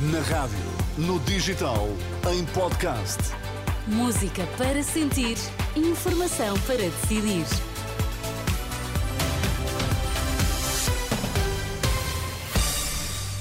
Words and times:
Na 0.00 0.20
rádio, 0.20 0.56
no 0.96 1.20
digital, 1.20 1.86
em 2.32 2.42
podcast. 2.54 3.18
Música 3.86 4.46
para 4.56 4.82
sentir, 4.82 5.36
informação 5.76 6.58
para 6.60 6.78
decidir. 6.78 7.44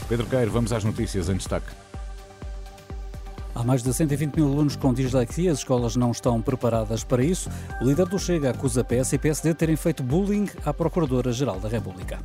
Pedro 0.10 0.26
Queiro, 0.26 0.52
vamos 0.52 0.74
às 0.74 0.84
notícias 0.84 1.30
em 1.30 1.38
destaque. 1.38 1.68
Há 3.56 3.64
mais 3.64 3.82
de 3.82 3.94
120 3.94 4.36
mil 4.36 4.52
alunos 4.52 4.76
com 4.76 4.94
dislexia, 4.94 5.54
as 5.54 5.60
escolas 5.60 5.96
não 5.96 6.12
estão 6.12 6.42
preparadas 6.42 7.06
para 7.06 7.24
isso. 7.24 7.50
O 7.80 7.86
líder 7.86 8.06
do 8.06 8.20
Chega 8.20 8.50
acusa 8.50 8.84
PS 8.84 9.14
e 9.14 9.18
PSD 9.18 9.50
de 9.52 9.56
terem 9.56 9.78
feito 9.78 10.04
bullying 10.04 10.50
à 10.66 10.74
Procuradora-Geral 10.74 11.58
da 11.62 11.70
República. 11.70 12.20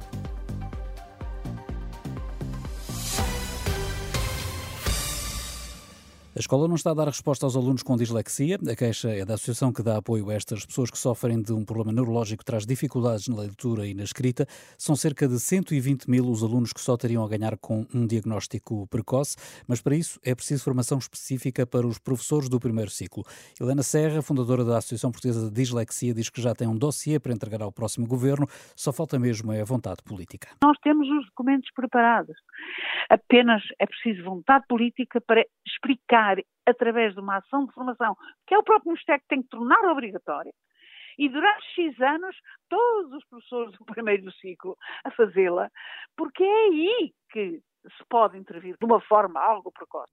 A 6.36 6.40
escola 6.40 6.66
não 6.66 6.74
está 6.74 6.90
a 6.90 6.94
dar 6.94 7.06
resposta 7.06 7.46
aos 7.46 7.54
alunos 7.54 7.84
com 7.84 7.96
dislexia. 7.96 8.58
A 8.68 8.74
queixa 8.74 9.08
é 9.08 9.24
da 9.24 9.34
associação 9.34 9.72
que 9.72 9.84
dá 9.84 9.98
apoio 9.98 10.30
a 10.30 10.34
estas 10.34 10.66
pessoas 10.66 10.90
que 10.90 10.98
sofrem 10.98 11.40
de 11.40 11.52
um 11.52 11.64
problema 11.64 11.92
neurológico 11.92 12.40
que 12.40 12.44
traz 12.44 12.66
dificuldades 12.66 13.28
na 13.28 13.36
leitura 13.36 13.86
e 13.86 13.94
na 13.94 14.02
escrita. 14.02 14.44
São 14.76 14.96
cerca 14.96 15.28
de 15.28 15.38
120 15.38 16.10
mil 16.10 16.28
os 16.28 16.42
alunos 16.42 16.72
que 16.72 16.80
só 16.80 16.96
teriam 16.96 17.22
a 17.24 17.28
ganhar 17.28 17.56
com 17.58 17.86
um 17.94 18.04
diagnóstico 18.04 18.84
precoce, 18.88 19.36
mas 19.68 19.80
para 19.80 19.94
isso 19.94 20.18
é 20.24 20.34
preciso 20.34 20.64
formação 20.64 20.98
específica 20.98 21.64
para 21.64 21.86
os 21.86 22.00
professores 22.00 22.48
do 22.48 22.58
primeiro 22.58 22.90
ciclo. 22.90 23.22
Helena 23.60 23.84
Serra, 23.84 24.20
fundadora 24.20 24.64
da 24.64 24.78
Associação 24.78 25.12
Portuguesa 25.12 25.48
de 25.48 25.54
Dislexia, 25.54 26.12
diz 26.12 26.30
que 26.30 26.42
já 26.42 26.52
tem 26.52 26.66
um 26.66 26.76
dossiê 26.76 27.20
para 27.20 27.32
entregar 27.32 27.62
ao 27.62 27.70
próximo 27.70 28.08
governo, 28.08 28.48
só 28.74 28.92
falta 28.92 29.20
mesmo 29.20 29.52
é 29.52 29.60
a 29.60 29.64
vontade 29.64 30.02
política. 30.02 30.48
Nós 30.64 30.76
temos 30.82 31.08
os 31.08 31.26
documentos 31.26 31.70
preparados. 31.76 32.34
Apenas 33.08 33.62
é 33.78 33.86
preciso 33.86 34.24
vontade 34.24 34.64
política 34.66 35.20
para 35.20 35.44
explicar 35.64 36.23
através 36.66 37.14
de 37.14 37.20
uma 37.20 37.38
ação 37.38 37.66
de 37.66 37.72
formação, 37.72 38.16
que 38.46 38.54
é 38.54 38.58
o 38.58 38.62
próprio 38.62 38.92
Ministério 38.92 39.22
que 39.22 39.28
tem 39.28 39.42
que 39.42 39.48
tornar 39.48 39.84
obrigatória, 39.90 40.52
e 41.18 41.28
durante 41.28 41.64
X 41.74 42.00
anos, 42.00 42.36
todos 42.68 43.12
os 43.12 43.24
professores 43.26 43.72
do 43.78 43.84
primeiro 43.86 44.30
ciclo 44.32 44.76
a 45.04 45.10
fazê-la, 45.10 45.70
porque 46.16 46.42
é 46.42 46.64
aí 46.64 47.12
que 47.30 47.60
se 47.82 48.04
pode 48.08 48.38
intervir 48.38 48.76
de 48.78 48.86
uma 48.86 49.00
forma 49.00 49.40
algo 49.40 49.70
precoce. 49.70 50.12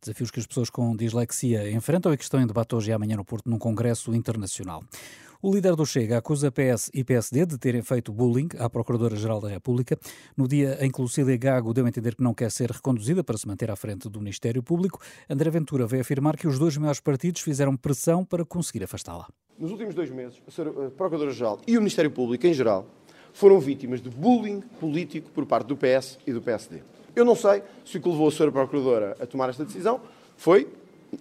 Desafios 0.00 0.30
que 0.30 0.40
as 0.40 0.46
pessoas 0.46 0.68
com 0.68 0.96
dislexia 0.96 1.70
enfrentam 1.70 2.12
e 2.12 2.16
que 2.16 2.24
estão 2.24 2.40
em 2.40 2.46
debate 2.46 2.74
hoje 2.74 2.90
e 2.90 2.94
amanhã 2.94 3.16
no 3.16 3.24
Porto 3.24 3.48
num 3.48 3.58
congresso 3.58 4.12
internacional. 4.14 4.82
O 5.42 5.50
líder 5.50 5.74
do 5.74 5.86
Chega 5.86 6.18
acusa 6.18 6.52
PS 6.52 6.90
e 6.92 7.02
PSD 7.02 7.46
de 7.46 7.56
terem 7.56 7.80
feito 7.80 8.12
bullying 8.12 8.48
à 8.58 8.68
Procuradora-Geral 8.68 9.40
da 9.40 9.48
República 9.48 9.98
no 10.36 10.46
dia 10.46 10.76
em 10.82 10.90
que 10.90 11.00
Lucília 11.00 11.34
Gago 11.38 11.72
deu 11.72 11.86
a 11.86 11.88
entender 11.88 12.14
que 12.14 12.22
não 12.22 12.34
quer 12.34 12.50
ser 12.50 12.70
reconduzida 12.70 13.24
para 13.24 13.38
se 13.38 13.48
manter 13.48 13.70
à 13.70 13.74
frente 13.74 14.06
do 14.06 14.18
Ministério 14.18 14.62
Público. 14.62 15.00
André 15.30 15.48
Ventura 15.48 15.86
veio 15.86 16.02
afirmar 16.02 16.36
que 16.36 16.46
os 16.46 16.58
dois 16.58 16.76
maiores 16.76 17.00
partidos 17.00 17.40
fizeram 17.40 17.74
pressão 17.74 18.22
para 18.22 18.44
conseguir 18.44 18.84
afastá-la. 18.84 19.28
Nos 19.58 19.70
últimos 19.70 19.94
dois 19.94 20.10
meses, 20.10 20.42
a 20.46 20.90
Procuradora-Geral 20.90 21.58
e 21.66 21.78
o 21.78 21.80
Ministério 21.80 22.10
Público 22.10 22.46
em 22.46 22.52
geral 22.52 22.84
foram 23.32 23.58
vítimas 23.58 24.02
de 24.02 24.10
bullying 24.10 24.60
político 24.78 25.30
por 25.30 25.46
parte 25.46 25.68
do 25.68 25.74
PS 25.74 26.18
e 26.26 26.34
do 26.34 26.42
PSD. 26.42 26.82
Eu 27.16 27.24
não 27.24 27.34
sei 27.34 27.62
se 27.82 27.96
o 27.96 28.02
que 28.02 28.08
levou 28.10 28.26
a 28.26 28.30
Sra. 28.30 28.52
Procuradora 28.52 29.16
a 29.18 29.24
tomar 29.24 29.48
esta 29.48 29.64
decisão 29.64 30.02
foi 30.36 30.68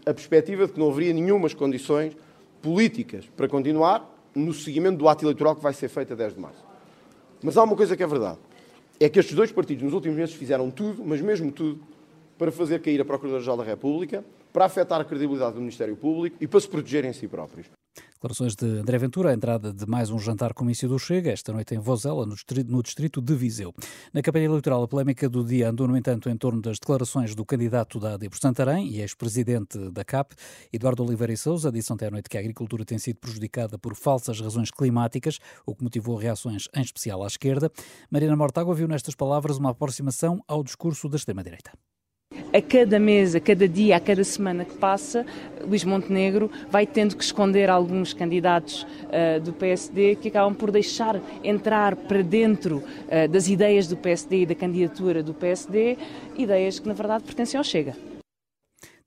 a 0.05 0.13
perspectiva 0.13 0.67
de 0.67 0.73
que 0.73 0.79
não 0.79 0.89
haveria 0.89 1.13
nenhumas 1.13 1.53
condições 1.53 2.17
políticas 2.61 3.25
para 3.35 3.47
continuar 3.47 4.09
no 4.35 4.53
seguimento 4.53 4.97
do 4.97 5.07
ato 5.07 5.23
eleitoral 5.23 5.55
que 5.55 5.63
vai 5.63 5.73
ser 5.73 5.89
feito 5.89 6.13
a 6.13 6.15
10 6.15 6.33
de 6.35 6.39
março. 6.39 6.63
Mas 7.41 7.57
há 7.57 7.63
uma 7.63 7.75
coisa 7.75 7.95
que 7.95 8.03
é 8.03 8.07
verdade. 8.07 8.37
É 8.99 9.07
que 9.07 9.19
estes 9.19 9.35
dois 9.35 9.51
partidos 9.51 9.83
nos 9.83 9.93
últimos 9.93 10.17
meses 10.17 10.35
fizeram 10.35 10.69
tudo, 10.69 11.03
mas 11.05 11.21
mesmo 11.21 11.51
tudo, 11.51 11.79
para 12.37 12.51
fazer 12.51 12.81
cair 12.81 12.99
a 12.99 13.05
Procuradora-Geral 13.05 13.57
da 13.57 13.63
República, 13.63 14.23
para 14.51 14.65
afetar 14.65 14.99
a 14.99 15.05
credibilidade 15.05 15.53
do 15.53 15.59
Ministério 15.59 15.95
Público 15.95 16.37
e 16.39 16.47
para 16.47 16.59
se 16.59 16.67
protegerem 16.67 17.11
a 17.11 17.13
si 17.13 17.27
próprios. 17.27 17.67
Declarações 18.21 18.53
de 18.53 18.65
André 18.65 18.97
Ventura, 18.97 19.29
a 19.29 19.33
entrada 19.33 19.71
de 19.71 19.85
mais 19.85 20.09
um 20.09 20.19
jantar 20.19 20.53
comício 20.53 20.89
do 20.89 20.99
Chega, 20.99 21.31
esta 21.31 21.53
noite 21.53 21.73
em 21.73 21.79
Vozela, 21.79 22.25
no 22.25 22.35
distrito, 22.35 22.69
no 22.69 22.83
distrito 22.83 23.21
de 23.21 23.33
Viseu. 23.33 23.73
Na 24.13 24.21
campanha 24.21 24.43
eleitoral, 24.43 24.83
a 24.83 24.87
polémica 24.89 25.29
do 25.29 25.41
dia 25.41 25.69
andou, 25.69 25.87
no 25.87 25.95
entanto, 25.95 26.29
em 26.29 26.35
torno 26.35 26.61
das 26.61 26.77
declarações 26.79 27.33
do 27.33 27.45
candidato 27.45 27.97
da 27.97 28.15
AD 28.15 28.29
por 28.29 28.37
Santarém 28.37 28.89
e 28.89 28.99
ex-presidente 28.99 29.89
da 29.91 30.03
CAP, 30.03 30.35
Eduardo 30.73 31.01
Oliveira 31.01 31.31
e 31.31 31.37
Souza, 31.37 31.71
disse 31.71 31.93
ontem 31.93 32.07
à 32.07 32.11
noite 32.11 32.27
que 32.27 32.35
a 32.35 32.41
agricultura 32.41 32.83
tem 32.83 32.97
sido 32.97 33.21
prejudicada 33.21 33.79
por 33.79 33.95
falsas 33.95 34.41
razões 34.41 34.69
climáticas, 34.69 35.39
o 35.65 35.73
que 35.73 35.81
motivou 35.81 36.17
reações, 36.17 36.67
em 36.75 36.81
especial 36.81 37.23
à 37.23 37.27
esquerda. 37.27 37.71
Marina 38.11 38.35
Mortágua 38.35 38.75
viu 38.75 38.89
nestas 38.89 39.15
palavras 39.15 39.57
uma 39.57 39.69
aproximação 39.69 40.43
ao 40.45 40.61
discurso 40.61 41.07
da 41.07 41.15
extrema-direita 41.15 41.71
a 42.53 42.61
cada 42.61 42.99
mês, 42.99 43.35
a 43.35 43.39
cada 43.39 43.67
dia, 43.67 43.95
a 43.95 43.99
cada 43.99 44.23
semana 44.23 44.65
que 44.65 44.75
passa, 44.75 45.25
Luís 45.65 45.83
Montenegro 45.83 46.49
vai 46.69 46.85
tendo 46.85 47.15
que 47.15 47.23
esconder 47.23 47.69
alguns 47.69 48.13
candidatos 48.13 48.83
uh, 48.83 49.39
do 49.41 49.53
PSD 49.53 50.15
que 50.15 50.29
acabam 50.29 50.53
por 50.53 50.71
deixar 50.71 51.19
entrar 51.43 51.95
para 51.95 52.21
dentro 52.21 52.77
uh, 52.77 53.27
das 53.29 53.47
ideias 53.47 53.87
do 53.87 53.95
PSD 53.95 54.41
e 54.41 54.45
da 54.45 54.55
candidatura 54.55 55.21
do 55.21 55.33
PSD, 55.33 55.97
ideias 56.37 56.79
que 56.79 56.87
na 56.87 56.93
verdade 56.93 57.23
pertencem 57.23 57.57
ao 57.57 57.63
Chega. 57.63 58.18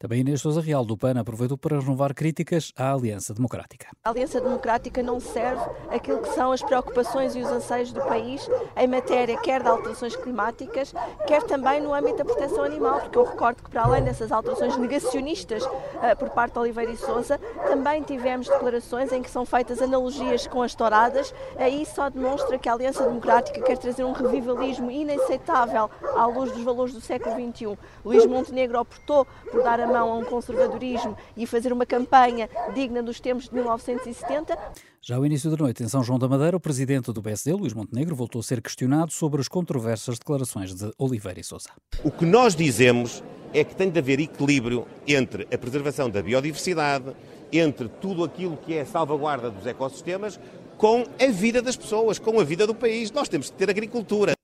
Também 0.02 0.18
Inês 0.18 0.40
Sousa 0.40 0.60
Real, 0.60 0.84
do 0.84 0.96
PAN, 0.96 1.14
aproveitou 1.16 1.56
para 1.56 1.78
renovar 1.78 2.12
críticas 2.12 2.72
à 2.76 2.92
Aliança 2.92 3.32
Democrática. 3.32 3.86
A 4.02 4.10
Aliança 4.10 4.40
Democrática 4.40 5.00
não 5.00 5.20
serve 5.20 5.62
aquilo 5.90 6.18
que 6.18 6.30
são 6.30 6.50
as 6.50 6.60
preocupações 6.60 7.36
e 7.36 7.40
os 7.40 7.46
anseios 7.46 7.92
do 7.92 8.00
país 8.00 8.50
em 8.76 8.88
matéria 8.88 9.40
quer 9.40 9.62
de 9.62 9.68
alterações 9.68 10.16
climáticas, 10.16 10.92
quer 11.24 11.44
também 11.44 11.80
no 11.80 11.94
âmbito 11.94 12.16
da 12.16 12.24
proteção 12.24 12.64
animal, 12.64 12.98
porque 13.02 13.16
eu 13.16 13.22
recordo 13.22 13.62
que 13.62 13.70
para 13.70 13.84
além 13.84 14.02
dessas 14.02 14.32
alterações 14.32 14.76
negacionistas 14.76 15.64
uh, 15.64 16.16
por 16.18 16.30
parte 16.30 16.54
de 16.54 16.58
Oliveira 16.58 16.90
e 16.90 16.96
Sousa, 16.96 17.38
também 17.68 18.02
tivemos 18.02 18.48
declarações 18.48 19.12
em 19.12 19.22
que 19.22 19.30
são 19.30 19.46
feitas 19.46 19.80
analogias 19.80 20.48
com 20.48 20.62
as 20.62 20.74
touradas, 20.74 21.32
aí 21.56 21.86
só 21.86 22.10
demonstra 22.10 22.58
que 22.58 22.68
a 22.68 22.72
Aliança 22.72 23.04
Democrática 23.04 23.62
quer 23.62 23.78
trazer 23.78 24.02
um 24.02 24.10
revivalismo 24.10 24.90
inaceitável 24.90 25.88
à 26.16 26.26
luz 26.26 26.50
dos 26.50 26.64
valores 26.64 26.92
do 26.92 27.00
século 27.00 27.36
XXI. 27.36 27.78
Luís 28.04 28.26
Montenegro 28.26 28.80
optou 28.80 29.24
por 29.48 29.62
dar 29.62 29.78
a 29.78 29.91
mão 29.92 30.10
a 30.10 30.16
um 30.16 30.24
conservadorismo 30.24 31.16
e 31.36 31.46
fazer 31.46 31.72
uma 31.72 31.84
campanha 31.84 32.48
digna 32.74 33.02
dos 33.02 33.20
tempos 33.20 33.48
de 33.48 33.54
1970. 33.54 34.58
Já 35.04 35.16
ao 35.16 35.26
início 35.26 35.50
da 35.50 35.56
noite, 35.56 35.82
em 35.82 35.88
São 35.88 36.02
João 36.02 36.18
da 36.18 36.28
Madeira, 36.28 36.56
o 36.56 36.60
presidente 36.60 37.12
do 37.12 37.20
PSD, 37.20 37.52
Luís 37.52 37.74
Montenegro, 37.74 38.14
voltou 38.14 38.40
a 38.40 38.42
ser 38.42 38.62
questionado 38.62 39.12
sobre 39.12 39.40
as 39.40 39.48
controversas 39.48 40.18
declarações 40.18 40.74
de 40.74 40.92
Oliveira 40.96 41.40
e 41.40 41.44
Sousa. 41.44 41.70
O 42.04 42.10
que 42.10 42.24
nós 42.24 42.54
dizemos 42.54 43.22
é 43.52 43.64
que 43.64 43.74
tem 43.74 43.90
de 43.90 43.98
haver 43.98 44.20
equilíbrio 44.20 44.86
entre 45.06 45.46
a 45.52 45.58
preservação 45.58 46.08
da 46.08 46.22
biodiversidade, 46.22 47.14
entre 47.52 47.88
tudo 47.88 48.24
aquilo 48.24 48.56
que 48.56 48.74
é 48.74 48.82
a 48.82 48.86
salvaguarda 48.86 49.50
dos 49.50 49.66
ecossistemas, 49.66 50.38
com 50.78 51.04
a 51.20 51.26
vida 51.30 51.60
das 51.60 51.76
pessoas, 51.76 52.18
com 52.18 52.40
a 52.40 52.44
vida 52.44 52.66
do 52.66 52.74
país. 52.74 53.10
Nós 53.10 53.28
temos 53.28 53.50
que 53.50 53.56
ter 53.56 53.68
agricultura. 53.68 54.34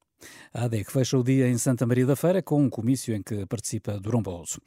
A 0.53 0.65
AD 0.65 0.85
que 0.85 0.93
fecha 0.93 1.19
o 1.19 1.23
dia 1.23 1.49
em 1.49 1.59
Santa 1.59 1.87
Maria 1.87 2.07
da 2.07 2.17
Feira 2.17 2.43
com 2.43 2.63
um 2.63 2.71
comício 2.71 3.15
em 3.15 3.23
que 3.23 3.45
participa 3.47 3.99
Durão 4.01 4.23
Barroso. 4.23 4.61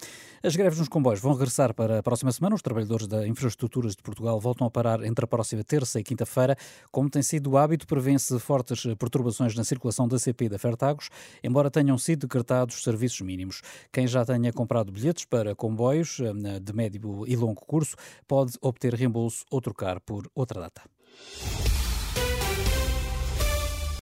As 0.44 0.56
greves 0.56 0.78
nos 0.78 0.88
comboios 0.88 1.20
vão 1.20 1.34
regressar 1.34 1.74
para 1.74 2.00
a 2.00 2.04
próxima 2.04 2.32
semana. 2.32 2.56
Os 2.56 2.62
trabalhadores 2.62 3.08
da 3.08 3.28
Infraestruturas 3.28 3.96
de 3.96 4.04
Portugal 4.04 4.40
voltam 4.40 4.68
a 4.68 4.72
parar 4.72 5.04
entre 5.04 5.26
a 5.26 5.28
próxima 5.28 5.64
terça 5.64 6.00
e 6.00 6.04
quinta-feira. 6.04 6.56
Como 6.92 7.10
tem 7.10 7.22
sido 7.24 7.52
o 7.52 7.58
hábito, 7.58 7.88
prevêem-se 7.88 8.38
fortes 8.40 8.84
perturbações 8.98 9.56
na 9.56 9.64
circulação 9.64 10.08
da 10.08 10.20
CP 10.20 10.46
e 10.46 10.50
da 10.50 10.60
Fertagos, 10.60 11.10
embora 11.44 11.72
tenham 11.72 11.98
sido 11.98 12.22
decretados 12.22 12.84
serviços 12.84 13.22
mínimos. 13.22 13.62
Quem 13.92 14.06
já 14.08 14.24
tenha 14.24 14.54
comprado 14.54 14.92
bilhetes 14.92 15.26
para 15.26 15.56
comboios 15.56 16.20
eh, 16.20 16.60
de 16.60 16.74
médio 16.74 17.26
e 17.28 17.36
longo 17.36 17.66
curso 17.66 17.96
pode 18.28 18.54
obter 18.62 18.94
reembolso 18.94 19.46
ou 19.50 19.60
trocar 19.60 20.00
por 20.00 20.30
outra 20.36 20.62
data. 20.62 20.82